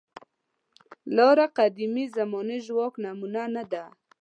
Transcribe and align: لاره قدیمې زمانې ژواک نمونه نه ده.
لاره 1.15 1.45
قدیمې 1.57 2.05
زمانې 2.15 2.57
ژواک 2.65 2.93
نمونه 3.03 3.43
نه 3.55 3.63
ده. 3.71 3.83